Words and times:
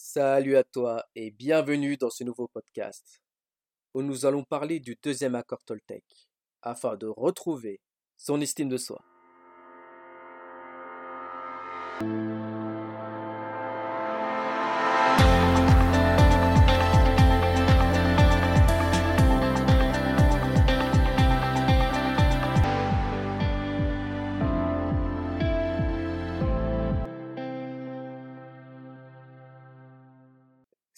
Salut 0.00 0.56
à 0.56 0.62
toi 0.62 1.04
et 1.16 1.32
bienvenue 1.32 1.96
dans 1.96 2.08
ce 2.08 2.22
nouveau 2.22 2.46
podcast 2.46 3.20
où 3.94 4.00
nous 4.00 4.26
allons 4.26 4.44
parler 4.44 4.78
du 4.78 4.96
deuxième 5.02 5.34
accord 5.34 5.64
Toltec 5.64 6.04
afin 6.62 6.96
de 6.96 7.08
retrouver 7.08 7.80
son 8.16 8.40
estime 8.40 8.68
de 8.68 8.76
soi. 8.76 9.02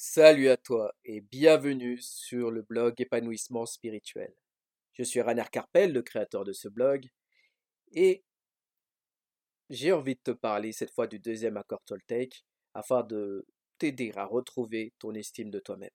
Salut 0.03 0.48
à 0.48 0.57
toi 0.57 0.95
et 1.05 1.20
bienvenue 1.20 1.98
sur 2.01 2.51
le 2.51 2.62
blog 2.62 2.95
Épanouissement 2.98 3.66
spirituel. 3.66 4.33
Je 4.95 5.02
suis 5.02 5.20
Rainer 5.20 5.45
Carpel, 5.52 5.92
le 5.92 6.01
créateur 6.01 6.42
de 6.42 6.55
ce 6.55 6.69
blog, 6.69 7.06
et 7.92 8.25
j'ai 9.69 9.92
envie 9.92 10.15
de 10.15 10.20
te 10.25 10.30
parler 10.30 10.73
cette 10.73 10.91
fois 10.91 11.06
du 11.06 11.19
deuxième 11.19 11.59
accord 11.59 11.83
Toltec 11.84 12.47
afin 12.73 13.02
de 13.02 13.47
t'aider 13.77 14.11
à 14.16 14.25
retrouver 14.25 14.95
ton 14.98 15.12
estime 15.12 15.51
de 15.51 15.59
toi-même. 15.59 15.91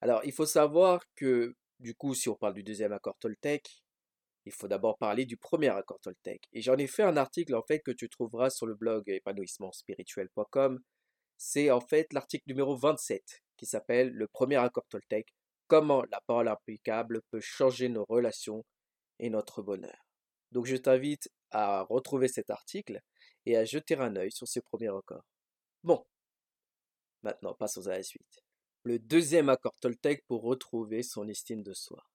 Alors, 0.00 0.20
il 0.24 0.32
faut 0.32 0.46
savoir 0.46 1.02
que, 1.16 1.56
du 1.80 1.96
coup, 1.96 2.14
si 2.14 2.28
on 2.28 2.36
parle 2.36 2.54
du 2.54 2.62
deuxième 2.62 2.92
accord 2.92 3.18
Toltec, 3.18 3.82
il 4.46 4.52
faut 4.52 4.68
d'abord 4.68 4.96
parler 4.96 5.26
du 5.26 5.36
premier 5.36 5.70
accord 5.70 5.98
Toltec. 5.98 6.46
Et 6.52 6.62
j'en 6.62 6.76
ai 6.76 6.86
fait 6.86 7.02
un 7.02 7.16
article 7.16 7.56
en 7.56 7.62
fait 7.62 7.80
que 7.80 7.90
tu 7.90 8.08
trouveras 8.08 8.50
sur 8.50 8.66
le 8.66 8.76
blog 8.76 9.08
épanouissementspirituel.com 9.08 10.80
c'est 11.44 11.72
en 11.72 11.80
fait 11.80 12.12
l'article 12.12 12.44
numéro 12.46 12.76
27 12.76 13.42
qui 13.56 13.66
s'appelle 13.66 14.12
Le 14.12 14.28
premier 14.28 14.56
accord 14.56 14.86
Toltec, 14.88 15.34
comment 15.66 16.04
la 16.12 16.20
parole 16.20 16.46
impeccable 16.46 17.20
peut 17.32 17.40
changer 17.40 17.88
nos 17.88 18.04
relations 18.04 18.64
et 19.18 19.28
notre 19.28 19.60
bonheur. 19.60 20.06
Donc 20.52 20.66
je 20.66 20.76
t'invite 20.76 21.28
à 21.50 21.82
retrouver 21.82 22.28
cet 22.28 22.50
article 22.50 23.00
et 23.44 23.56
à 23.56 23.64
jeter 23.64 23.96
un 23.96 24.14
œil 24.14 24.30
sur 24.30 24.46
ce 24.46 24.60
premier 24.60 24.96
accord. 24.96 25.24
Bon, 25.82 26.06
maintenant 27.24 27.54
passons 27.54 27.88
à 27.88 27.96
la 27.96 28.04
suite. 28.04 28.44
Le 28.84 29.00
deuxième 29.00 29.48
accord 29.48 29.74
Toltec 29.80 30.24
pour 30.28 30.42
retrouver 30.42 31.02
son 31.02 31.26
estime 31.26 31.64
de 31.64 31.74
soi. 31.74 32.06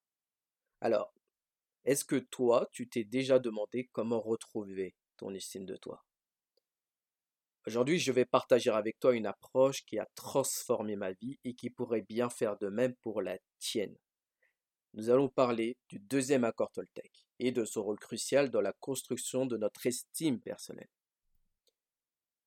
Alors, 0.80 1.14
est-ce 1.84 2.06
que 2.06 2.16
toi, 2.16 2.70
tu 2.72 2.88
t'es 2.88 3.04
déjà 3.04 3.40
demandé 3.40 3.90
comment 3.92 4.22
retrouver 4.22 4.96
ton 5.18 5.34
estime 5.34 5.66
de 5.66 5.76
toi? 5.76 6.07
Aujourd'hui, 7.68 8.00
je 8.00 8.14
vais 8.14 8.23
partager 8.23 8.70
avec 8.70 8.98
toi 8.98 9.14
une 9.14 9.26
approche 9.26 9.84
qui 9.84 10.00
a 10.00 10.08
transformé 10.16 10.96
ma 10.96 11.12
vie 11.12 11.38
et 11.44 11.54
qui 11.54 11.70
pourrait 11.70 12.06
bien 12.08 12.30
faire 12.30 12.58
de 12.58 12.70
même 12.70 12.96
pour 13.02 13.22
la 13.22 13.38
tienne. 13.60 13.94
Nous 14.94 15.10
allons 15.10 15.28
parler 15.28 15.76
du 15.90 16.00
deuxième 16.00 16.45
accord 16.45 16.72
Toltec 16.72 17.28
et 17.40 17.52
de 17.52 17.66
son 17.66 17.84
rôle 17.84 18.00
crucial 18.00 18.50
dans 18.52 18.62
la 18.62 18.72
construction 18.80 19.45
de 19.45 19.58
notre 19.58 19.86
estime 19.86 20.40
personnelle. 20.40 20.88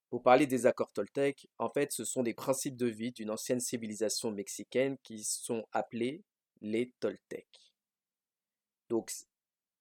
Pour 0.08 0.22
parler 0.22 0.46
des 0.46 0.64
accords 0.64 0.94
Toltec, 0.94 1.46
en 1.58 1.68
fait, 1.68 1.92
ce 1.92 2.06
sont 2.06 2.22
des 2.22 2.32
principes 2.32 2.78
de 2.78 2.86
vie 2.86 3.12
d'une 3.12 3.30
ancienne 3.30 3.60
civilisation 3.60 4.30
mexicaine 4.30 4.96
qui 5.02 5.22
sont 5.22 5.66
appelés 5.72 6.24
les 6.62 6.92
Toltecs. 6.98 7.74
Donc, 8.88 9.12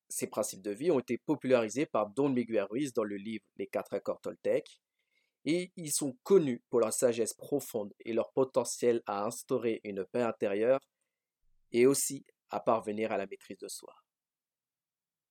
ces 0.09 0.27
principes 0.27 0.63
de 0.63 0.71
vie 0.71 0.91
ont 0.91 0.99
été 0.99 1.17
popularisés 1.17 1.85
par 1.85 2.09
Don 2.09 2.27
Miguel 2.27 2.63
Ruiz 2.63 2.91
dans 2.91 3.05
le 3.05 3.15
livre 3.15 3.45
Les 3.55 3.67
quatre 3.67 3.93
accords 3.93 4.19
Toltec, 4.19 4.81
et 5.45 5.71
ils 5.75 5.91
sont 5.91 6.17
connus 6.23 6.61
pour 6.69 6.79
leur 6.79 6.93
sagesse 6.93 7.33
profonde 7.33 7.93
et 7.99 8.13
leur 8.13 8.31
potentiel 8.31 9.01
à 9.05 9.25
instaurer 9.25 9.81
une 9.83 10.05
paix 10.05 10.21
intérieure 10.21 10.79
et 11.71 11.85
aussi 11.85 12.25
à 12.49 12.59
parvenir 12.59 13.11
à 13.11 13.17
la 13.17 13.27
maîtrise 13.27 13.57
de 13.57 13.67
soi. 13.67 13.93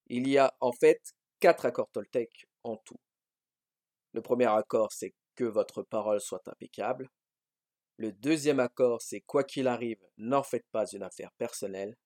Il 0.07 0.29
y 0.29 0.39
a 0.39 0.55
en 0.61 0.73
fait 0.73 1.01
quatre 1.41 1.67
accords 1.67 1.91
Toltec 1.93 2.47
en 2.65 2.77
tout. 2.77 3.01
Le 4.13 4.23
premier 4.23 4.47
accord, 4.47 4.93
c'est 4.93 5.15
que 5.35 5.45
votre 5.45 5.83
parole 5.83 6.21
soit 6.21 6.47
impeccable. 6.49 7.09
Le 7.97 8.13
deuxième 8.13 8.61
accord, 8.61 9.03
c'est 9.03 9.21
quoi 9.21 9.45
qu'il 9.45 9.69
arrive, 9.69 10.01
n'en 10.17 10.43
faites 10.43 10.67
pas 10.73 10.87
une 10.87 11.03
affaire 11.03 11.31
personnelle. 11.37 11.97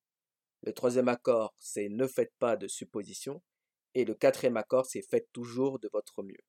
Le 0.63 0.73
troisième 0.73 1.09
accord, 1.09 1.55
c'est 1.59 1.89
ne 1.89 2.07
faites 2.07 2.33
pas 2.39 2.57
de 2.57 2.67
suppositions. 2.67 3.43
Et 3.95 4.05
le 4.05 4.15
quatrième 4.15 4.57
accord, 4.57 4.87
c'est 4.87 5.03
faites 5.03 5.29
toujours 5.33 5.79
de 5.79 5.89
votre 5.93 6.23
mieux. 6.23 6.45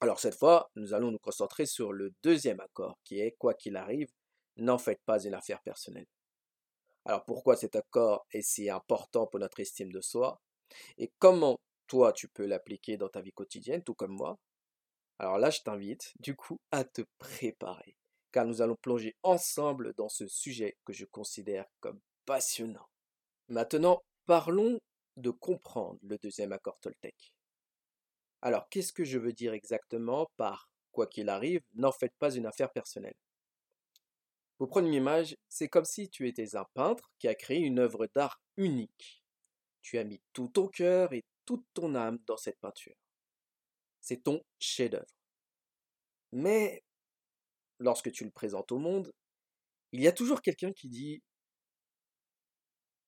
Alors 0.00 0.20
cette 0.20 0.36
fois, 0.36 0.70
nous 0.76 0.94
allons 0.94 1.10
nous 1.10 1.18
concentrer 1.18 1.66
sur 1.66 1.92
le 1.92 2.12
deuxième 2.22 2.60
accord, 2.60 2.98
qui 3.04 3.20
est 3.20 3.32
quoi 3.32 3.54
qu'il 3.54 3.76
arrive, 3.76 4.08
n'en 4.56 4.78
faites 4.78 5.02
pas 5.04 5.24
une 5.24 5.34
affaire 5.34 5.60
personnelle. 5.62 6.06
Alors 7.04 7.24
pourquoi 7.24 7.56
cet 7.56 7.74
accord 7.74 8.26
est 8.32 8.42
si 8.42 8.70
important 8.70 9.26
pour 9.26 9.40
notre 9.40 9.60
estime 9.60 9.90
de 9.90 10.00
soi 10.00 10.40
et 10.98 11.10
comment 11.18 11.58
toi 11.86 12.12
tu 12.12 12.28
peux 12.28 12.46
l'appliquer 12.46 12.96
dans 12.96 13.08
ta 13.08 13.22
vie 13.22 13.32
quotidienne, 13.32 13.82
tout 13.82 13.94
comme 13.94 14.12
moi? 14.12 14.38
Alors 15.18 15.38
là, 15.38 15.50
je 15.50 15.60
t'invite 15.60 16.12
du 16.20 16.36
coup 16.36 16.60
à 16.70 16.84
te 16.84 17.02
préparer, 17.18 17.96
car 18.30 18.44
nous 18.46 18.62
allons 18.62 18.76
plonger 18.76 19.16
ensemble 19.24 19.94
dans 19.94 20.08
ce 20.08 20.28
sujet 20.28 20.76
que 20.84 20.92
je 20.92 21.06
considère 21.06 21.64
comme 21.80 21.98
passionnant. 22.24 22.86
Maintenant, 23.48 24.02
parlons 24.26 24.78
de 25.16 25.30
comprendre 25.30 25.98
le 26.02 26.18
deuxième 26.18 26.52
accord 26.52 26.78
Toltec. 26.80 27.34
Alors, 28.42 28.68
qu'est-ce 28.68 28.92
que 28.92 29.04
je 29.04 29.18
veux 29.18 29.32
dire 29.32 29.52
exactement 29.52 30.30
par 30.36 30.70
quoi 30.92 31.06
qu'il 31.06 31.28
arrive, 31.28 31.60
n'en 31.74 31.92
faites 31.92 32.14
pas 32.18 32.34
une 32.34 32.46
affaire 32.46 32.70
personnelle? 32.70 33.16
Pour 34.58 34.68
prendre 34.68 34.88
une 34.88 34.94
image, 34.94 35.36
c'est 35.48 35.68
comme 35.68 35.84
si 35.84 36.08
tu 36.08 36.26
étais 36.26 36.56
un 36.56 36.66
peintre 36.74 37.12
qui 37.18 37.28
a 37.28 37.34
créé 37.34 37.58
une 37.58 37.78
œuvre 37.78 38.08
d'art 38.14 38.40
unique. 38.56 39.22
Tu 39.82 39.98
as 39.98 40.04
mis 40.04 40.20
tout 40.32 40.48
ton 40.48 40.66
cœur 40.68 41.12
et 41.12 41.24
toute 41.46 41.64
ton 41.74 41.94
âme 41.94 42.18
dans 42.26 42.36
cette 42.36 42.58
peinture. 42.58 42.96
C'est 44.00 44.22
ton 44.24 44.42
chef-d'œuvre. 44.58 45.06
Mais 46.32 46.82
lorsque 47.78 48.10
tu 48.12 48.24
le 48.24 48.30
présentes 48.30 48.72
au 48.72 48.78
monde, 48.78 49.12
il 49.92 50.00
y 50.00 50.08
a 50.08 50.12
toujours 50.12 50.42
quelqu'un 50.42 50.72
qui 50.72 50.88
dit 50.88 51.22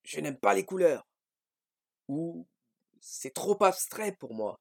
Je 0.04 0.20
n'aime 0.20 0.38
pas 0.38 0.54
les 0.54 0.64
couleurs 0.64 1.06
ou 2.08 2.46
c'est 3.00 3.34
trop 3.34 3.62
abstrait 3.64 4.16
pour 4.16 4.34
moi. 4.34 4.58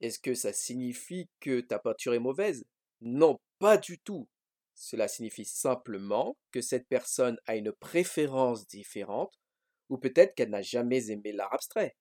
Est-ce 0.00 0.18
que 0.18 0.34
ça 0.34 0.52
signifie 0.52 1.28
que 1.40 1.60
ta 1.60 1.78
peinture 1.78 2.14
est 2.14 2.20
mauvaise? 2.20 2.64
Non, 3.00 3.38
pas 3.58 3.76
du 3.76 3.98
tout. 3.98 4.28
Cela 4.74 5.08
signifie 5.08 5.44
simplement 5.44 6.36
que 6.52 6.60
cette 6.60 6.86
personne 6.86 7.38
a 7.46 7.56
une 7.56 7.72
préférence 7.72 8.66
différente 8.66 9.38
ou 9.88 9.98
peut-être 9.98 10.34
qu'elle 10.34 10.50
n'a 10.50 10.62
jamais 10.62 11.10
aimé 11.10 11.32
l'art 11.32 11.52
abstrait. 11.52 11.96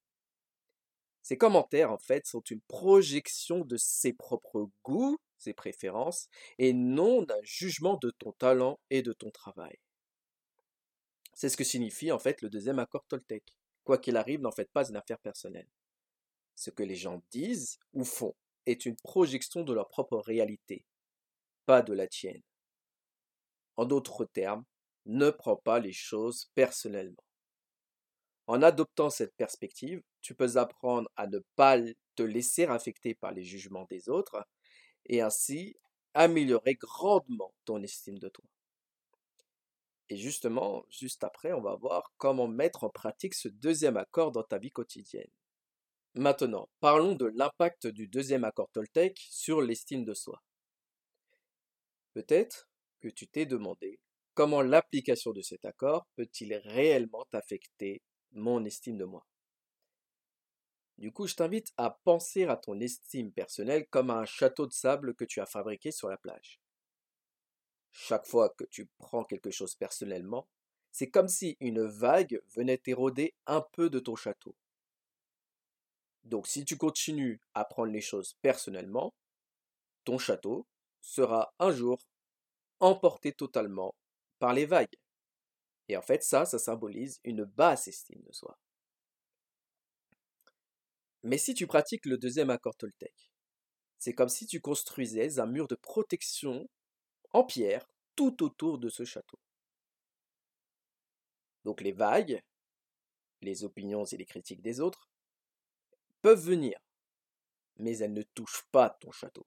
Ces 1.23 1.37
commentaires, 1.37 1.91
en 1.91 1.97
fait, 1.97 2.25
sont 2.25 2.41
une 2.41 2.61
projection 2.61 3.65
de 3.65 3.77
ses 3.77 4.13
propres 4.13 4.69
goûts, 4.85 5.17
ses 5.37 5.53
préférences, 5.53 6.29
et 6.57 6.71
non 6.71 7.21
d'un 7.21 7.41
jugement 7.41 7.97
de 8.01 8.11
ton 8.11 8.31
talent 8.33 8.79
et 8.89 9.01
de 9.01 9.11
ton 9.11 9.29
travail. 9.31 9.77
C'est 11.33 11.49
ce 11.49 11.57
que 11.57 11.63
signifie, 11.63 12.11
en 12.11 12.19
fait, 12.19 12.41
le 12.41 12.49
deuxième 12.49 12.79
accord 12.79 13.05
Toltec. 13.07 13.43
Quoi 13.83 13.97
qu'il 13.97 14.17
arrive, 14.17 14.41
n'en 14.41 14.51
faites 14.51 14.71
pas 14.71 14.87
une 14.87 14.95
affaire 14.95 15.19
personnelle. 15.19 15.67
Ce 16.57 16.71
que 16.71 16.81
les 16.81 16.95
gens 16.95 17.21
disent 17.31 17.77
ou 17.93 18.03
font 18.03 18.35
est 18.65 18.85
une 18.85 18.97
projection 18.97 19.63
de 19.63 19.73
leur 19.73 19.87
propre 19.89 20.17
réalité, 20.17 20.83
pas 21.67 21.83
de 21.83 21.93
la 21.93 22.07
tienne. 22.07 22.41
En 23.77 23.85
d'autres 23.85 24.25
termes, 24.25 24.65
ne 25.05 25.29
prends 25.29 25.55
pas 25.55 25.79
les 25.79 25.93
choses 25.93 26.49
personnellement. 26.55 27.23
En 28.47 28.63
adoptant 28.63 29.11
cette 29.11 29.35
perspective, 29.35 30.01
tu 30.21 30.33
peux 30.33 30.57
apprendre 30.57 31.09
à 31.15 31.27
ne 31.27 31.39
pas 31.55 31.77
te 32.15 32.23
laisser 32.23 32.65
affecter 32.65 33.13
par 33.13 33.33
les 33.33 33.43
jugements 33.43 33.85
des 33.91 34.09
autres 34.09 34.43
et 35.05 35.21
ainsi 35.21 35.77
améliorer 36.15 36.73
grandement 36.73 37.53
ton 37.65 37.83
estime 37.83 38.17
de 38.17 38.29
toi. 38.29 38.45
Et 40.09 40.17
justement, 40.17 40.85
juste 40.89 41.23
après, 41.23 41.53
on 41.53 41.61
va 41.61 41.75
voir 41.75 42.11
comment 42.17 42.47
mettre 42.47 42.83
en 42.83 42.89
pratique 42.89 43.35
ce 43.35 43.47
deuxième 43.47 43.97
accord 43.97 44.31
dans 44.31 44.43
ta 44.43 44.57
vie 44.57 44.71
quotidienne. 44.71 45.29
Maintenant, 46.17 46.67
parlons 46.79 47.13
de 47.13 47.27
l'impact 47.27 47.85
du 47.85 48.07
deuxième 48.07 48.43
accord 48.43 48.71
Toltec 48.71 49.19
sur 49.29 49.61
l'estime 49.61 50.03
de 50.03 50.15
soi. 50.15 50.41
Peut-être 52.13 52.67
que 52.99 53.07
tu 53.07 53.27
t'es 53.27 53.45
demandé 53.45 53.99
comment 54.33 54.63
l'application 54.63 55.31
de 55.31 55.41
cet 55.41 55.63
accord 55.63 56.07
peut-il 56.15 56.55
réellement 56.55 57.23
affecter 57.33 58.01
mon 58.31 58.65
estime 58.65 58.97
de 58.97 59.05
moi. 59.05 59.27
Du 60.97 61.11
coup, 61.11 61.27
je 61.27 61.35
t'invite 61.35 61.71
à 61.77 61.99
penser 62.03 62.45
à 62.45 62.57
ton 62.57 62.79
estime 62.79 63.31
personnelle 63.31 63.85
comme 63.87 64.09
à 64.09 64.17
un 64.17 64.25
château 64.25 64.65
de 64.65 64.73
sable 64.73 65.13
que 65.13 65.25
tu 65.25 65.39
as 65.39 65.45
fabriqué 65.45 65.91
sur 65.91 66.09
la 66.09 66.17
plage. 66.17 66.59
Chaque 67.91 68.25
fois 68.25 68.49
que 68.49 68.63
tu 68.63 68.89
prends 68.97 69.23
quelque 69.23 69.51
chose 69.51 69.75
personnellement, 69.75 70.47
c'est 70.91 71.11
comme 71.11 71.27
si 71.27 71.57
une 71.59 71.83
vague 71.83 72.41
venait 72.55 72.81
éroder 72.87 73.35
un 73.45 73.61
peu 73.61 73.91
de 73.91 73.99
ton 73.99 74.15
château. 74.15 74.55
Donc 76.27 76.45
si 76.45 76.65
tu 76.65 76.77
continues 76.77 77.39
à 77.53 77.63
prendre 77.63 77.91
les 77.91 78.01
choses 78.01 78.35
personnellement, 78.41 79.13
ton 80.03 80.17
château 80.17 80.67
sera 81.01 81.53
un 81.57 81.71
jour 81.71 81.97
emporté 82.81 83.31
totalement 83.31 83.95
par 84.37 84.53
les 84.53 84.65
vagues. 84.65 84.97
Et 85.87 85.95
en 85.95 86.01
fait, 86.01 86.23
ça, 86.23 86.45
ça 86.45 86.59
symbolise 86.59 87.21
une 87.23 87.45
basse 87.45 87.87
estime 87.87 88.21
de 88.23 88.33
soi. 88.33 88.57
Mais 91.23 91.37
si 91.37 91.53
tu 91.53 91.65
pratiques 91.65 92.05
le 92.05 92.17
deuxième 92.17 92.49
accord 92.49 92.75
Toltec, 92.75 93.31
c'est 93.97 94.13
comme 94.13 94.29
si 94.29 94.45
tu 94.45 94.59
construisais 94.59 95.39
un 95.39 95.45
mur 95.45 95.67
de 95.67 95.75
protection 95.75 96.69
en 97.31 97.45
pierre 97.45 97.87
tout 98.17 98.43
autour 98.43 98.79
de 98.79 98.89
ce 98.89 99.05
château. 99.05 99.39
Donc 101.63 101.79
les 101.81 101.93
vagues, 101.93 102.41
les 103.41 103.63
opinions 103.63 104.03
et 104.03 104.17
les 104.17 104.25
critiques 104.25 104.61
des 104.61 104.81
autres 104.81 105.07
venir, 106.35 106.77
mais 107.77 107.97
elles 107.97 108.13
ne 108.13 108.23
touchent 108.23 108.65
pas 108.71 108.89
ton 108.89 109.11
château. 109.11 109.45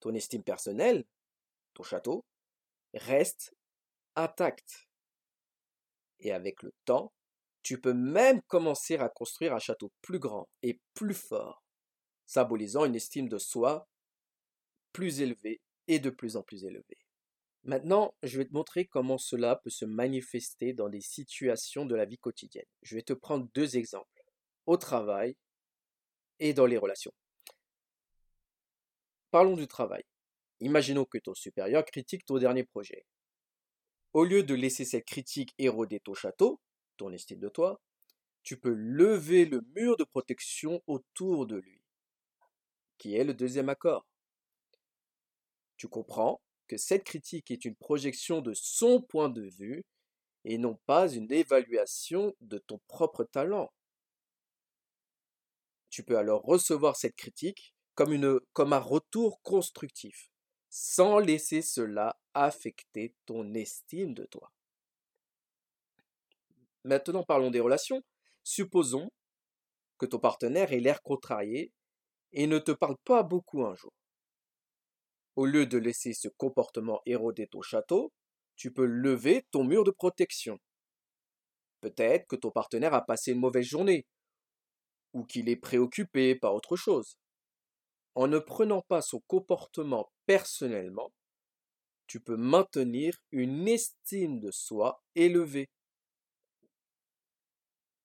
Ton 0.00 0.14
estime 0.14 0.44
personnelle, 0.44 1.04
ton 1.74 1.82
château, 1.82 2.24
reste 2.94 3.54
intacte. 4.16 4.88
Et 6.20 6.32
avec 6.32 6.62
le 6.62 6.72
temps, 6.84 7.12
tu 7.62 7.80
peux 7.80 7.94
même 7.94 8.42
commencer 8.42 8.96
à 8.96 9.08
construire 9.08 9.54
un 9.54 9.58
château 9.58 9.92
plus 10.00 10.18
grand 10.18 10.48
et 10.62 10.80
plus 10.94 11.14
fort, 11.14 11.62
symbolisant 12.26 12.84
une 12.84 12.94
estime 12.94 13.28
de 13.28 13.38
soi 13.38 13.88
plus 14.92 15.20
élevée 15.20 15.60
et 15.86 15.98
de 15.98 16.10
plus 16.10 16.36
en 16.36 16.42
plus 16.42 16.64
élevée. 16.64 16.98
Maintenant, 17.64 18.14
je 18.22 18.38
vais 18.38 18.46
te 18.46 18.54
montrer 18.54 18.86
comment 18.86 19.18
cela 19.18 19.56
peut 19.56 19.70
se 19.70 19.84
manifester 19.84 20.72
dans 20.72 20.88
des 20.88 21.00
situations 21.00 21.84
de 21.84 21.94
la 21.94 22.04
vie 22.04 22.18
quotidienne. 22.18 22.64
Je 22.82 22.94
vais 22.94 23.02
te 23.02 23.12
prendre 23.12 23.48
deux 23.54 23.76
exemples, 23.76 24.17
au 24.68 24.76
travail 24.76 25.34
et 26.40 26.52
dans 26.52 26.66
les 26.66 26.76
relations. 26.76 27.14
Parlons 29.30 29.56
du 29.56 29.66
travail. 29.66 30.04
Imaginons 30.60 31.06
que 31.06 31.16
ton 31.16 31.32
supérieur 31.32 31.86
critique 31.86 32.26
ton 32.26 32.36
dernier 32.36 32.64
projet. 32.64 33.06
Au 34.12 34.24
lieu 34.24 34.42
de 34.42 34.54
laisser 34.54 34.84
cette 34.84 35.06
critique 35.06 35.54
éroder 35.56 36.00
ton 36.00 36.12
château, 36.12 36.60
ton 36.98 37.10
estime 37.12 37.40
de 37.40 37.48
toi, 37.48 37.80
tu 38.42 38.60
peux 38.60 38.74
lever 38.74 39.46
le 39.46 39.62
mur 39.74 39.96
de 39.96 40.04
protection 40.04 40.82
autour 40.86 41.46
de 41.46 41.56
lui, 41.56 41.80
qui 42.98 43.16
est 43.16 43.24
le 43.24 43.32
deuxième 43.32 43.70
accord. 43.70 44.06
Tu 45.78 45.88
comprends 45.88 46.42
que 46.66 46.76
cette 46.76 47.04
critique 47.04 47.50
est 47.50 47.64
une 47.64 47.76
projection 47.76 48.42
de 48.42 48.52
son 48.52 49.00
point 49.00 49.30
de 49.30 49.48
vue 49.48 49.86
et 50.44 50.58
non 50.58 50.78
pas 50.84 51.08
une 51.08 51.32
évaluation 51.32 52.34
de 52.42 52.58
ton 52.58 52.78
propre 52.86 53.24
talent. 53.24 53.72
Tu 55.90 56.02
peux 56.02 56.18
alors 56.18 56.42
recevoir 56.42 56.96
cette 56.96 57.16
critique 57.16 57.74
comme, 57.94 58.72
un 58.72 58.78
retour 58.78 59.42
constructif, 59.42 60.30
sans 60.68 61.18
laisser 61.18 61.62
cela 61.62 62.16
affecter 62.34 63.14
ton 63.26 63.54
estime 63.54 64.14
de 64.14 64.24
toi. 64.26 64.52
Maintenant 66.84 67.24
parlons 67.24 67.50
des 67.50 67.60
relations. 67.60 68.02
Supposons 68.44 69.10
que 69.98 70.06
ton 70.06 70.20
partenaire 70.20 70.72
ait 70.72 70.80
l'air 70.80 71.02
contrarié 71.02 71.72
et 72.32 72.46
ne 72.46 72.58
te 72.58 72.70
parle 72.70 72.96
pas 73.04 73.22
beaucoup 73.22 73.64
un 73.64 73.74
jour. 73.74 73.92
Au 75.34 75.44
lieu 75.44 75.66
de 75.66 75.78
laisser 75.78 76.12
ce 76.12 76.28
comportement 76.28 77.00
éroder 77.04 77.48
ton 77.48 77.62
château, 77.62 78.12
tu 78.56 78.72
peux 78.72 78.86
lever 78.86 79.44
ton 79.50 79.64
mur 79.64 79.84
de 79.84 79.90
protection. 79.90 80.58
Peut-être 81.80 82.26
que 82.26 82.36
ton 82.36 82.50
partenaire 82.50 82.94
a 82.94 83.04
passé 83.04 83.32
une 83.32 83.40
mauvaise 83.40 83.66
journée, 83.66 84.06
ou 85.18 85.24
qu'il 85.24 85.48
est 85.48 85.56
préoccupé 85.56 86.34
par 86.34 86.54
autre 86.54 86.76
chose. 86.76 87.18
En 88.14 88.28
ne 88.28 88.38
prenant 88.38 88.82
pas 88.82 89.02
son 89.02 89.20
comportement 89.26 90.10
personnellement, 90.26 91.12
tu 92.06 92.20
peux 92.20 92.36
maintenir 92.36 93.18
une 93.32 93.68
estime 93.68 94.40
de 94.40 94.50
soi 94.50 95.02
élevée. 95.14 95.68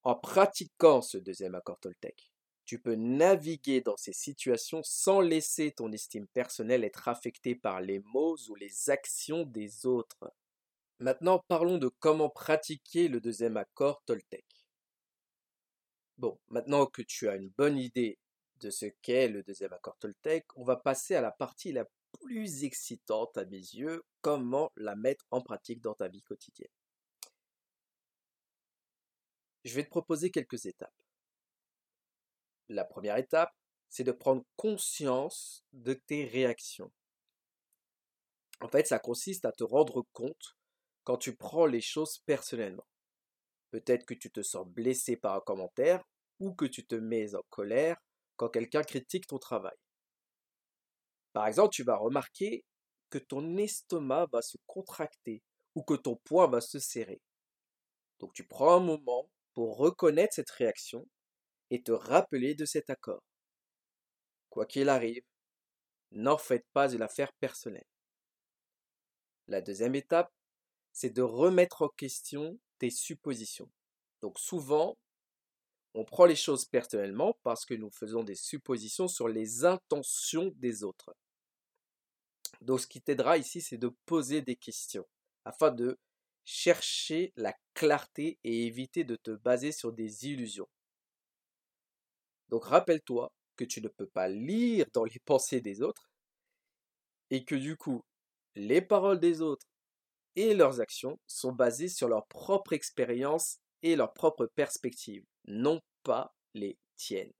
En 0.04 0.15
pratiquant 0.15 1.01
ce 1.01 1.18
deuxième 1.18 1.56
accord 1.56 1.80
Toltec, 1.80 2.31
tu 2.65 2.80
peux 2.80 2.95
naviguer 2.95 3.81
dans 3.81 3.98
ces 3.98 4.13
situations 4.13 4.81
sans 4.83 5.21
laisser 5.21 5.71
ton 5.71 5.92
estime 5.92 6.27
personnelle 6.27 6.83
être 6.83 7.07
affectée 7.07 7.56
par 7.56 7.80
les 7.80 8.00
mots 8.00 8.38
ou 8.50 8.56
les 8.56 8.89
actions 8.89 9.44
des 9.44 9.86
autres. 9.86 10.33
Maintenant, 11.00 11.44
parlons 11.48 11.77
de 11.77 11.89
comment 12.00 12.30
pratiquer 12.30 13.07
le 13.07 13.21
deuxième 13.21 13.57
accord 13.57 14.01
Toltec. 14.06 14.62
Bon, 16.18 16.39
maintenant 16.50 16.86
que 16.86 17.01
tu 17.01 17.27
as 17.27 17.36
une 17.36 17.50
bonne 17.50 17.77
idée 17.77 18.19
de 18.60 18.69
ce 18.69 18.86
qu'est 19.01 19.27
le 19.27 19.44
deuxième 19.44 19.74
accord 19.74 19.98
Toltec, 19.98 20.45
on 20.56 20.63
va 20.63 20.75
passer 20.75 21.15
à 21.15 21.21
la 21.21 21.31
partie 21.31 21.71
la 21.71 21.86
plus 22.21 22.63
excitante 22.63 23.38
à 23.38 23.45
mes 23.45 23.57
yeux, 23.57 24.04
comment 24.21 24.71
la 24.75 24.95
mettre 24.95 25.25
en 25.31 25.42
pratique 25.42 25.81
dans 25.81 25.95
ta 25.95 26.07
vie 26.07 26.21
quotidienne. 26.21 26.69
Je 29.63 29.74
vais 29.75 29.83
te 29.83 29.89
proposer 29.89 30.30
quelques 30.30 30.65
étapes. 30.65 30.94
La 32.69 32.86
première 32.86 33.18
étape, 33.18 33.54
c'est 33.89 34.04
de 34.04 34.12
prendre 34.12 34.44
conscience 34.56 35.63
de 35.74 35.94
tes 35.94 36.25
réactions. 36.25 36.92
En 38.62 38.68
fait, 38.68 38.88
ça 38.88 39.00
consiste 39.00 39.45
à 39.45 39.51
te 39.51 39.63
rendre 39.63 40.06
compte 40.13 40.57
quand 41.04 41.18
tu 41.18 41.36
prends 41.36 41.65
les 41.65 41.81
choses 41.81 42.19
personnellement. 42.25 42.86
Peut-être 43.74 44.06
que 44.06 44.14
tu 44.14 44.30
te 44.30 44.44
sens 44.44 44.68
blessé 44.68 45.18
par 45.18 45.34
un 45.34 45.40
commentaire 45.40 46.04
ou 46.40 46.54
que 46.54 46.66
tu 46.66 46.86
te 46.86 46.94
mets 46.94 47.34
en 47.34 47.42
colère 47.50 47.98
quand 48.36 48.50
quelqu'un 48.50 48.84
critique 48.84 49.25
ton 49.25 49.40
travail. 49.40 49.75
Par 51.31 51.48
exemple, 51.48 51.74
tu 51.74 51.81
vas 51.81 51.96
remarquer 51.96 52.66
que 53.10 53.18
ton 53.18 53.58
estomac 53.58 54.28
va 54.31 54.44
se 54.44 54.58
contracter 54.68 55.42
ou 55.74 55.81
que 55.81 55.96
ton 55.96 56.18
poing 56.18 56.48
va 56.48 56.62
se 56.62 56.78
serrer. 56.78 57.20
Donc 58.20 58.34
tu 58.34 58.46
prends 58.46 58.75
un 58.75 58.80
moment 58.80 59.28
pour 59.56 59.75
reconnaître 59.78 60.36
cette 60.36 60.52
réaction 60.52 61.10
et 61.72 61.81
te 61.81 61.92
rappeler 61.92 62.54
de 62.54 62.66
cet 62.66 62.92
accord. 62.92 63.24
Quoi 64.52 64.68
qu'il 64.68 64.88
arrive, 64.88 65.24
n'en 66.12 66.38
faites 66.38 66.68
pas 66.74 66.94
une 66.94 67.02
affaire 67.02 67.34
personnelle. 67.40 67.90
La 69.48 69.62
deuxième 69.62 69.96
étape, 69.96 70.31
c'est 70.92 71.10
de 71.10 71.24
remettre 71.24 71.81
en 71.81 71.90
question 71.90 72.60
tes 72.80 72.90
suppositions. 72.90 73.70
Donc 74.22 74.40
souvent, 74.40 74.98
on 75.94 76.06
prend 76.06 76.25
les 76.25 76.36
choses 76.36 76.66
personnellement 76.66 77.38
parce 77.44 77.66
que 77.66 77.74
nous 77.74 77.92
faisons 77.92 78.24
des 78.24 78.36
suppositions 78.36 79.08
sur 79.08 79.28
les 79.28 79.66
intentions 79.66 80.52
des 80.56 80.84
autres. 80.84 81.16
Donc 82.62 82.80
ce 82.80 82.88
qui 82.88 83.02
t'aidera 83.02 83.38
ici, 83.38 83.62
c'est 83.62 83.78
de 83.78 83.94
poser 84.06 84.42
des 84.42 84.56
questions 84.56 85.08
afin 85.46 85.72
de 85.72 86.00
chercher 86.46 87.34
la 87.36 87.53
clarté 87.74 88.39
et 88.44 88.65
éviter 88.65 89.03
de 89.03 89.15
te 89.15 89.32
baser 89.32 89.72
sur 89.72 89.94
des 89.94 90.27
illusions. 90.27 90.68
Donc 92.50 92.65
rappelle-toi 92.65 93.32
que 93.56 93.63
tu 93.63 93.82
ne 93.82 93.88
peux 93.88 94.08
pas 94.08 94.27
lire 94.27 94.86
dans 94.94 95.06
les 95.06 95.20
pensées 95.25 95.62
des 95.62 95.82
autres 95.82 96.10
et 97.30 97.46
que 97.46 97.56
du 97.56 97.77
coup, 97.77 98.03
les 98.56 98.82
paroles 98.82 99.20
des 99.20 99.42
autres 99.42 99.68
et 100.36 100.54
leurs 100.54 100.82
actions 100.82 101.20
sont 101.28 101.52
basées 101.52 101.90
sur 101.90 102.08
leur 102.08 102.28
propre 102.28 102.74
expérience 102.74 103.60
et 103.82 103.96
leur 103.96 104.13
propre 104.13 104.46
perspective, 104.46 105.25
non 105.46 105.82
pas 106.04 106.34
les 106.54 106.78
tiennes. 106.96 107.34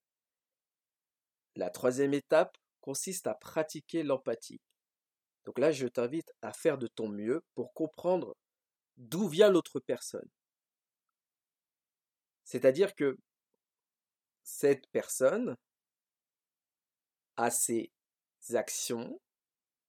La 1.56 1.70
troisième 1.70 2.14
étape 2.14 2.58
consiste 2.82 3.28
à 3.28 3.36
pratiquer 3.36 4.04
l'empathie. 4.04 4.62
Donc 5.46 5.60
là, 5.60 5.72
je 5.72 5.88
t'invite 5.88 6.34
à 6.42 6.54
faire 6.54 6.78
de 6.78 6.88
ton 6.88 7.10
mieux 7.10 7.42
pour 7.56 7.74
comprendre 7.74 8.36
d'où 8.98 9.28
vient 9.28 9.50
l'autre 9.50 9.80
personne. 9.80 10.30
C'est-à-dire 12.44 12.96
que 12.96 13.18
cette 14.44 14.88
personne 14.92 15.56
a 17.38 17.50
ses 17.50 17.92
actions, 18.54 19.20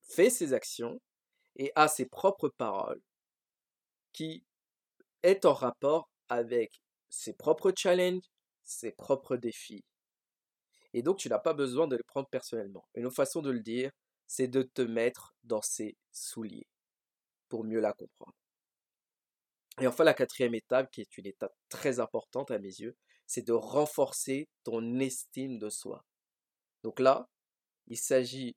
fait 0.01 0.31
ses 0.31 0.53
actions 0.53 1.01
et 1.57 1.73
a 1.75 1.89
ses 1.89 2.07
propres 2.07 2.49
paroles 2.49 3.03
qui 4.13 4.45
est 5.23 5.45
en 5.45 5.53
rapport 5.53 6.09
avec 6.29 6.81
ses 7.09 7.35
propres 7.35 7.73
challenges, 7.77 8.25
ses 8.63 8.93
propres 8.93 9.37
défis. 9.37 9.85
Et 10.93 11.03
donc 11.03 11.19
tu 11.19 11.29
n'as 11.29 11.39
pas 11.39 11.55
besoin 11.55 11.87
de 11.89 11.97
le 11.97 12.05
prendre 12.05 12.29
personnellement. 12.29 12.85
Une 12.95 13.07
autre 13.07 13.17
façon 13.17 13.43
de 13.43 13.51
le 13.51 13.61
dire, 13.61 13.91
c'est 14.27 14.49
de 14.49 14.63
te 14.63 14.83
mettre 14.83 15.35
dans 15.43 15.63
ses 15.63 15.97
souliers 16.13 16.67
pour 17.49 17.65
mieux 17.65 17.81
la 17.81 17.93
comprendre. 17.93 18.35
Et 19.81 19.87
enfin, 19.87 20.05
la 20.05 20.15
quatrième 20.15 20.55
étape, 20.55 20.91
qui 20.93 21.01
est 21.01 21.19
une 21.19 21.27
étape 21.27 21.55
très 21.69 21.99
importante 21.99 22.51
à 22.51 22.59
mes 22.59 22.69
yeux, 22.69 22.97
c'est 23.27 23.47
de 23.47 23.53
renforcer 23.53 24.49
ton 24.63 25.01
estime 25.01 25.59
de 25.59 25.69
soi. 25.69 26.05
Donc 26.83 27.01
là, 27.01 27.29
il 27.89 27.99
s'agit 27.99 28.57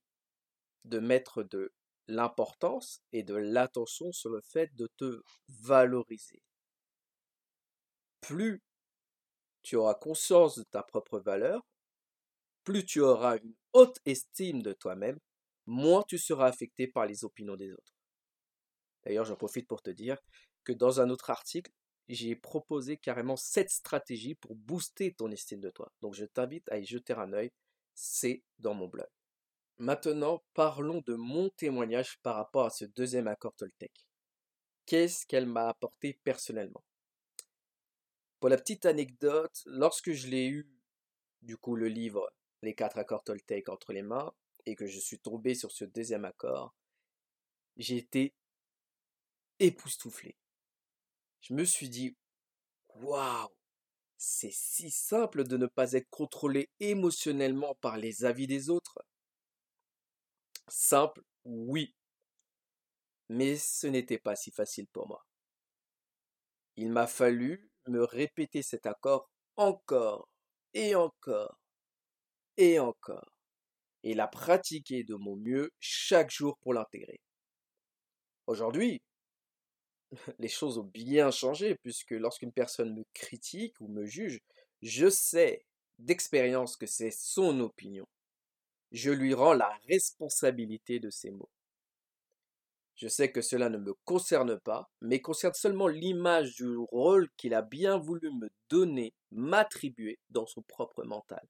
de 0.85 0.99
mettre 0.99 1.43
de 1.43 1.71
l'importance 2.07 3.01
et 3.11 3.23
de 3.23 3.35
l'attention 3.35 4.11
sur 4.11 4.29
le 4.29 4.41
fait 4.41 4.73
de 4.75 4.87
te 4.97 5.21
valoriser. 5.47 6.41
Plus 8.21 8.61
tu 9.63 9.75
auras 9.75 9.95
conscience 9.95 10.57
de 10.57 10.63
ta 10.63 10.83
propre 10.83 11.19
valeur, 11.19 11.65
plus 12.63 12.85
tu 12.85 13.01
auras 13.01 13.37
une 13.37 13.53
haute 13.73 13.99
estime 14.05 14.61
de 14.61 14.73
toi-même, 14.73 15.19
moins 15.65 16.03
tu 16.07 16.17
seras 16.17 16.47
affecté 16.47 16.87
par 16.87 17.05
les 17.05 17.23
opinions 17.23 17.55
des 17.55 17.71
autres. 17.71 17.93
D'ailleurs, 19.03 19.25
j'en 19.25 19.35
profite 19.35 19.67
pour 19.67 19.81
te 19.81 19.89
dire 19.89 20.17
que 20.63 20.73
dans 20.73 20.99
un 20.99 21.09
autre 21.09 21.29
article, 21.29 21.71
j'ai 22.09 22.35
proposé 22.35 22.97
carrément 22.97 23.35
cette 23.35 23.69
stratégie 23.69 24.35
pour 24.35 24.55
booster 24.55 25.13
ton 25.13 25.31
estime 25.31 25.59
de 25.59 25.69
toi. 25.69 25.91
Donc 26.01 26.13
je 26.13 26.25
t'invite 26.25 26.69
à 26.69 26.77
y 26.77 26.85
jeter 26.85 27.13
un 27.13 27.33
œil, 27.33 27.51
c'est 27.93 28.43
dans 28.59 28.73
mon 28.73 28.87
blog. 28.87 29.07
Maintenant, 29.79 30.43
parlons 30.55 31.01
de 31.05 31.13
mon 31.13 31.49
témoignage 31.49 32.17
par 32.23 32.35
rapport 32.35 32.65
à 32.65 32.69
ce 32.71 32.85
deuxième 32.85 33.27
accord 33.27 33.55
Toltec. 33.55 33.91
Qu'est-ce 34.87 35.27
qu'elle 35.27 35.45
m'a 35.45 35.69
apporté 35.69 36.19
personnellement? 36.23 36.83
Pour 38.39 38.49
la 38.49 38.57
petite 38.57 38.87
anecdote, 38.87 39.61
lorsque 39.65 40.13
je 40.13 40.27
l'ai 40.27 40.47
eu, 40.47 40.67
du 41.43 41.57
coup, 41.57 41.75
le 41.75 41.89
livre 41.89 42.31
Les 42.63 42.73
quatre 42.73 42.97
accords 42.97 43.23
Toltec 43.23 43.69
entre 43.69 43.93
les 43.93 44.01
mains, 44.01 44.33
et 44.65 44.75
que 44.75 44.87
je 44.87 44.99
suis 44.99 45.19
tombé 45.19 45.53
sur 45.53 45.71
ce 45.71 45.85
deuxième 45.85 46.25
accord, 46.25 46.75
j'ai 47.77 47.97
été 47.97 48.33
époustouflé. 49.59 50.35
Je 51.41 51.53
me 51.53 51.63
suis 51.63 51.89
dit, 51.89 52.17
waouh, 52.95 53.49
c'est 54.17 54.51
si 54.51 54.89
simple 54.89 55.43
de 55.43 55.55
ne 55.55 55.67
pas 55.67 55.93
être 55.93 56.09
contrôlé 56.09 56.71
émotionnellement 56.79 57.75
par 57.75 57.97
les 57.97 58.25
avis 58.25 58.47
des 58.47 58.71
autres. 58.71 59.05
Simple, 60.69 61.23
oui. 61.43 61.93
Mais 63.29 63.55
ce 63.55 63.87
n'était 63.87 64.17
pas 64.19 64.35
si 64.35 64.51
facile 64.51 64.87
pour 64.87 65.07
moi. 65.07 65.25
Il 66.77 66.91
m'a 66.93 67.07
fallu 67.07 67.69
me 67.87 68.05
répéter 68.05 68.61
cet 68.61 68.85
accord 68.85 69.29
encore 69.57 70.29
et 70.73 70.95
encore 70.95 71.59
et 72.57 72.77
encore 72.79 73.31
et 74.03 74.13
la 74.15 74.27
pratiquer 74.27 75.03
de 75.03 75.15
mon 75.15 75.35
mieux 75.37 75.71
chaque 75.79 76.31
jour 76.31 76.57
pour 76.59 76.73
l'intégrer. 76.73 77.19
Aujourd'hui, 78.47 79.01
les 80.39 80.47
choses 80.49 80.77
ont 80.77 80.89
bien 80.93 81.31
changé 81.31 81.75
puisque 81.83 82.11
lorsqu'une 82.11 82.51
personne 82.51 82.93
me 82.93 83.03
critique 83.13 83.79
ou 83.79 83.87
me 83.87 84.05
juge, 84.05 84.39
je 84.81 85.09
sais 85.09 85.65
d'expérience 85.99 86.77
que 86.77 86.85
c'est 86.85 87.11
son 87.11 87.59
opinion. 87.59 88.05
Je 88.91 89.11
lui 89.11 89.33
rends 89.33 89.53
la 89.53 89.69
responsabilité 89.87 90.99
de 90.99 91.09
ses 91.09 91.31
mots. 91.31 91.49
Je 92.95 93.07
sais 93.07 93.31
que 93.31 93.41
cela 93.41 93.69
ne 93.69 93.77
me 93.77 93.93
concerne 94.05 94.59
pas, 94.59 94.89
mais 95.01 95.21
concerne 95.21 95.53
seulement 95.53 95.87
l'image 95.87 96.55
du 96.55 96.77
rôle 96.77 97.29
qu'il 97.37 97.53
a 97.53 97.61
bien 97.61 97.97
voulu 97.97 98.31
me 98.31 98.49
donner, 98.69 99.13
m'attribuer 99.29 100.19
dans 100.29 100.47
son 100.47 100.63
propre 100.63 101.03
mental. 101.03 101.47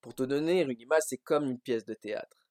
Pour 0.00 0.14
te 0.14 0.22
donner 0.22 0.62
une 0.62 0.80
image, 0.80 1.02
c'est 1.06 1.18
comme 1.18 1.50
une 1.50 1.58
pièce 1.58 1.84
de 1.84 1.94
théâtre. 1.94 2.46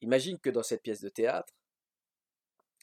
Imagine 0.00 0.38
que 0.38 0.50
dans 0.50 0.62
cette 0.62 0.82
pièce 0.82 1.00
de 1.00 1.08
théâtre, 1.10 1.52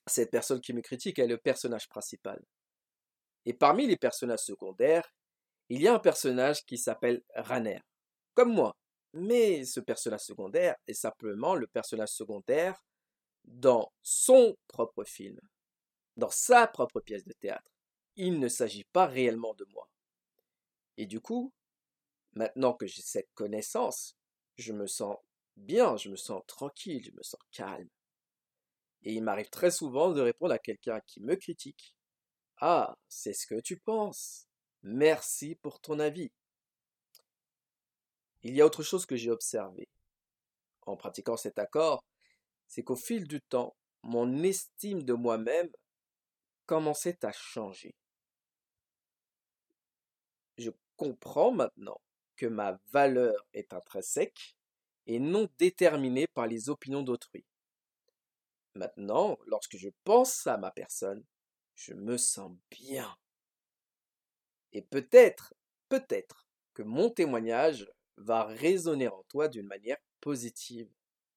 cette 0.05 0.29
personne 0.29 0.62
qui 0.62 0.73
me 0.73 0.81
critique 0.81 1.17
est 1.17 1.27
le 1.27 1.38
personnage 1.38 1.88
principal. 1.88 2.43
Et 3.45 3.53
parmi 3.53 3.88
les 3.88 3.97
personnages 3.97 4.39
secondaires, 4.39 5.12
il 5.69 5.81
y 5.81 5.88
a 5.88 5.93
un 5.95 6.00
personnage 6.00 6.65
qui 6.65 6.77
s'appelle 6.77 7.23
Raner, 7.33 7.81
comme 8.33 8.53
moi. 8.53 8.75
Mais 9.13 9.63
ce 9.65 9.79
personnage 9.79 10.21
secondaire 10.21 10.75
est 10.87 10.93
simplement 10.93 11.55
le 11.55 11.67
personnage 11.67 12.09
secondaire 12.09 12.83
dans 13.45 13.91
son 14.01 14.57
propre 14.67 15.03
film, 15.03 15.39
dans 16.17 16.29
sa 16.29 16.67
propre 16.67 16.99
pièce 16.99 17.25
de 17.25 17.33
théâtre. 17.33 17.71
Il 18.15 18.39
ne 18.39 18.47
s'agit 18.47 18.85
pas 18.85 19.05
réellement 19.05 19.53
de 19.53 19.65
moi. 19.73 19.87
Et 20.97 21.05
du 21.05 21.19
coup, 21.19 21.51
maintenant 22.33 22.73
que 22.73 22.87
j'ai 22.87 23.01
cette 23.01 23.29
connaissance, 23.33 24.15
je 24.57 24.73
me 24.73 24.87
sens 24.87 25.17
bien, 25.57 25.97
je 25.97 26.09
me 26.09 26.15
sens 26.15 26.41
tranquille, 26.47 27.03
je 27.03 27.11
me 27.11 27.23
sens 27.23 27.39
calme. 27.51 27.89
Et 29.03 29.13
il 29.13 29.23
m'arrive 29.23 29.49
très 29.49 29.71
souvent 29.71 30.11
de 30.11 30.21
répondre 30.21 30.53
à 30.53 30.59
quelqu'un 30.59 31.01
qui 31.01 31.21
me 31.21 31.35
critique. 31.35 31.95
Ah, 32.61 32.95
c'est 33.09 33.33
ce 33.33 33.45
que 33.45 33.59
tu 33.59 33.77
penses. 33.77 34.47
Merci 34.83 35.55
pour 35.55 35.79
ton 35.81 35.99
avis. 35.99 36.31
Il 38.43 38.55
y 38.55 38.62
a 38.62 38.65
autre 38.65 38.83
chose 38.83 39.05
que 39.05 39.15
j'ai 39.15 39.31
observé 39.31 39.88
en 40.85 40.97
pratiquant 40.97 41.38
cet 41.38 41.59
accord, 41.59 42.03
c'est 42.67 42.83
qu'au 42.83 42.95
fil 42.95 43.27
du 43.27 43.41
temps, 43.41 43.75
mon 44.03 44.43
estime 44.43 45.03
de 45.03 45.13
moi-même 45.13 45.69
commençait 46.65 47.23
à 47.25 47.31
changer. 47.31 47.95
Je 50.57 50.71
comprends 50.97 51.51
maintenant 51.51 52.00
que 52.35 52.45
ma 52.45 52.79
valeur 52.91 53.33
est 53.53 53.73
intrinsèque 53.73 54.55
et 55.07 55.19
non 55.19 55.47
déterminée 55.57 56.27
par 56.27 56.47
les 56.47 56.69
opinions 56.69 57.01
d'autrui. 57.01 57.45
Maintenant, 58.75 59.38
lorsque 59.45 59.77
je 59.77 59.89
pense 60.03 60.47
à 60.47 60.57
ma 60.57 60.71
personne, 60.71 61.23
je 61.75 61.93
me 61.93 62.17
sens 62.17 62.51
bien. 62.71 63.15
Et 64.71 64.81
peut-être, 64.81 65.53
peut-être 65.89 66.47
que 66.73 66.81
mon 66.81 67.09
témoignage 67.09 67.88
va 68.17 68.43
résonner 68.46 69.08
en 69.08 69.24
toi 69.29 69.48
d'une 69.48 69.67
manière 69.67 69.98
positive. 70.22 70.89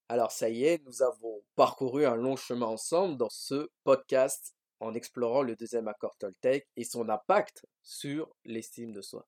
Alors 0.08 0.30
ça 0.30 0.48
y 0.48 0.64
est, 0.64 0.82
nous 0.84 1.02
avons 1.02 1.42
parcouru 1.56 2.06
un 2.06 2.16
long 2.16 2.36
chemin 2.36 2.66
ensemble 2.66 3.16
dans 3.16 3.30
ce 3.30 3.68
podcast 3.84 4.54
en 4.80 4.94
explorant 4.94 5.42
le 5.42 5.56
deuxième 5.56 5.88
accord 5.88 6.16
Toltec 6.18 6.68
et 6.76 6.84
son 6.84 7.08
impact 7.08 7.66
sur 7.82 8.34
l'estime 8.44 8.92
de 8.92 9.02
soi. 9.02 9.26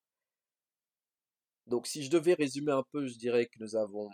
Donc 1.67 1.87
si 1.87 2.03
je 2.05 2.11
devais 2.11 2.35
résumer 2.35 2.73
un 2.73 2.85
peu, 2.93 3.07
je 3.07 3.19
dirais 3.19 3.47
que 3.47 3.59
nous 3.61 3.77
avons 3.77 4.11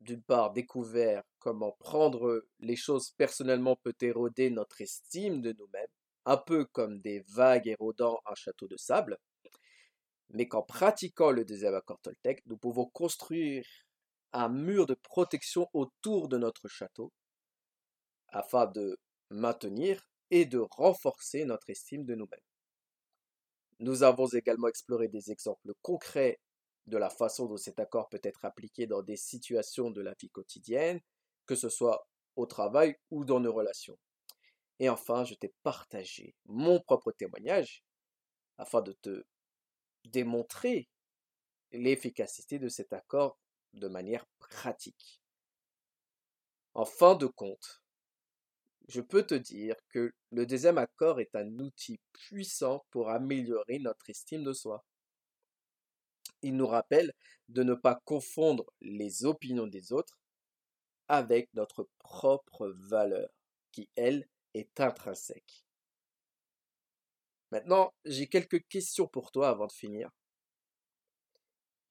d'une 0.00 0.22
part 0.22 0.52
découvert 0.52 1.22
comment 1.38 1.72
prendre 1.72 2.44
les 2.60 2.76
choses 2.76 3.10
personnellement 3.12 3.76
peut 3.76 3.96
éroder 4.00 4.50
notre 4.50 4.80
estime 4.80 5.40
de 5.42 5.52
nous-mêmes, 5.58 5.88
un 6.24 6.36
peu 6.36 6.64
comme 6.64 7.00
des 7.00 7.20
vagues 7.28 7.68
érodant 7.68 8.20
un 8.26 8.34
château 8.34 8.68
de 8.68 8.76
sable, 8.76 9.18
mais 10.30 10.46
qu'en 10.48 10.62
pratiquant 10.62 11.30
le 11.30 11.44
deuxième 11.44 11.74
accord 11.74 12.00
Toltec, 12.00 12.42
nous 12.46 12.56
pouvons 12.56 12.86
construire 12.86 13.64
un 14.32 14.48
mur 14.48 14.86
de 14.86 14.94
protection 14.94 15.68
autour 15.72 16.28
de 16.28 16.38
notre 16.38 16.68
château 16.68 17.12
afin 18.28 18.66
de 18.66 18.98
maintenir 19.30 20.06
et 20.30 20.44
de 20.44 20.58
renforcer 20.58 21.44
notre 21.44 21.70
estime 21.70 22.04
de 22.04 22.14
nous-mêmes. 22.14 22.40
Nous 23.80 24.02
avons 24.02 24.26
également 24.26 24.68
exploré 24.68 25.08
des 25.08 25.30
exemples 25.30 25.72
concrets 25.82 26.40
de 26.86 26.96
la 26.96 27.10
façon 27.10 27.46
dont 27.46 27.56
cet 27.56 27.78
accord 27.78 28.08
peut 28.08 28.20
être 28.22 28.44
appliqué 28.44 28.86
dans 28.86 29.02
des 29.02 29.16
situations 29.16 29.90
de 29.90 30.00
la 30.00 30.14
vie 30.20 30.30
quotidienne, 30.30 31.00
que 31.46 31.54
ce 31.54 31.68
soit 31.68 32.06
au 32.36 32.46
travail 32.46 32.96
ou 33.10 33.24
dans 33.24 33.40
nos 33.40 33.52
relations. 33.52 33.98
Et 34.78 34.88
enfin, 34.88 35.24
je 35.24 35.34
t'ai 35.34 35.52
partagé 35.62 36.34
mon 36.46 36.80
propre 36.80 37.12
témoignage 37.12 37.84
afin 38.58 38.80
de 38.80 38.92
te 38.92 39.24
démontrer 40.12 40.88
l'efficacité 41.72 42.58
de 42.58 42.68
cet 42.68 42.92
accord 42.92 43.38
de 43.74 43.88
manière 43.88 44.26
pratique. 44.38 45.20
En 46.74 46.84
fin 46.84 47.14
de 47.14 47.26
compte, 47.26 47.82
je 48.88 49.00
peux 49.00 49.26
te 49.26 49.34
dire 49.34 49.76
que 49.90 50.12
le 50.30 50.46
deuxième 50.46 50.78
accord 50.78 51.20
est 51.20 51.34
un 51.34 51.58
outil 51.58 52.00
puissant 52.12 52.84
pour 52.90 53.10
améliorer 53.10 53.78
notre 53.78 54.08
estime 54.08 54.44
de 54.44 54.52
soi 54.52 54.84
il 56.42 56.56
nous 56.56 56.66
rappelle 56.66 57.12
de 57.48 57.62
ne 57.62 57.74
pas 57.74 58.00
confondre 58.04 58.64
les 58.80 59.24
opinions 59.24 59.66
des 59.66 59.92
autres 59.92 60.18
avec 61.08 61.48
notre 61.54 61.88
propre 61.98 62.68
valeur, 62.68 63.28
qui, 63.72 63.88
elle, 63.96 64.28
est 64.54 64.78
intrinsèque. 64.80 65.64
Maintenant, 67.50 67.94
j'ai 68.04 68.26
quelques 68.26 68.66
questions 68.68 69.06
pour 69.06 69.30
toi 69.30 69.48
avant 69.48 69.66
de 69.66 69.72
finir. 69.72 70.10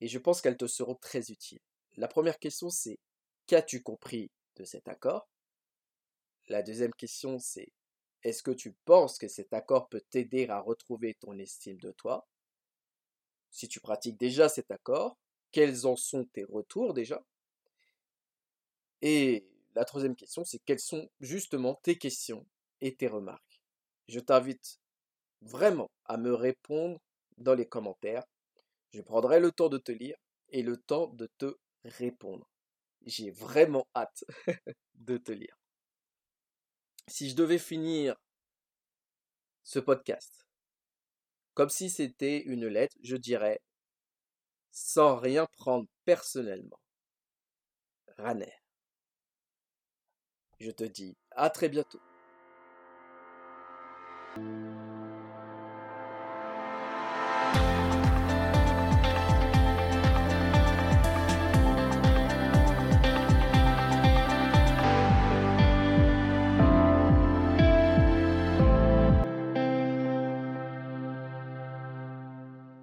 Et 0.02 0.08
je 0.08 0.20
pense 0.20 0.42
qu'elles 0.42 0.58
te 0.58 0.68
seront 0.68 0.96
très 0.96 1.32
utiles. 1.32 1.62
La 1.96 2.08
première 2.08 2.38
question, 2.38 2.70
c'est 2.70 3.00
qu'as-tu 3.48 3.82
compris 3.82 4.30
de 4.56 4.64
cet 4.64 4.88
accord? 4.88 5.28
La 6.48 6.62
deuxième 6.62 6.94
question, 6.94 7.40
c'est 7.40 7.72
est-ce 8.24 8.44
que 8.44 8.52
tu 8.52 8.74
penses 8.86 9.18
que 9.18 9.28
cet 9.28 9.54
accord 9.54 9.90
peut 9.90 10.04
t'aider 10.10 10.48
à 10.48 10.60
retrouver 10.60 11.16
ton 11.16 11.38
estime 11.38 11.78
de 11.78 11.92
toi? 11.92 12.28
Si 13.50 13.68
tu 13.68 13.80
pratiques 13.80 14.18
déjà 14.18 14.50
cet 14.50 14.70
accord, 14.70 15.18
quels 15.52 15.88
en 15.88 15.96
sont 15.96 16.26
tes 16.26 16.44
retours 16.44 16.94
déjà? 16.94 17.24
Et 19.02 19.48
la 19.76 19.86
troisième 19.86 20.16
question, 20.16 20.44
c'est 20.44 20.60
quelles 20.60 20.80
sont 20.80 21.10
justement 21.20 21.76
tes 21.76 21.98
questions 21.98 22.46
et 22.82 22.96
tes 22.96 23.08
remarques? 23.08 23.62
Je 24.08 24.20
t'invite 24.20 24.80
vraiment 25.42 25.90
à 26.06 26.18
me 26.18 26.34
répondre 26.34 27.00
dans 27.38 27.54
les 27.54 27.68
commentaires. 27.68 28.24
Je 28.92 29.02
prendrai 29.02 29.40
le 29.40 29.52
temps 29.52 29.70
de 29.70 29.78
te 29.78 29.92
lire 29.92 30.18
et 30.50 30.64
le 30.64 30.78
temps 30.78 31.08
de 31.08 31.30
te 31.38 31.58
répondre. 31.84 32.50
J'ai 33.06 33.32
vraiment 33.32 33.88
hâte 33.96 34.24
de 34.96 35.18
te 35.18 35.32
lire. 35.32 35.58
Si 37.08 37.30
je 37.30 37.36
devais 37.36 37.60
finir 37.60 38.16
ce 39.64 39.80
podcast 39.80 40.48
comme 41.58 41.70
si 41.70 41.90
c'était 41.90 42.44
une 42.44 42.68
lettre, 42.68 42.96
je 43.02 43.16
dirais, 43.16 43.60
sans 44.70 45.16
rien 45.16 45.48
prendre 45.56 45.88
personnellement. 46.06 46.80
Raner. 48.20 48.54
Je 50.60 50.70
te 50.70 50.84
dis 50.84 51.18
à 51.32 51.50
très 51.50 51.68
bientôt. 51.68 52.00